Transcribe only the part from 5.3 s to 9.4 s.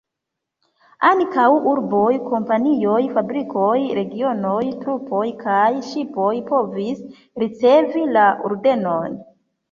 kaj ŝipoj povis ricevi la ordenon.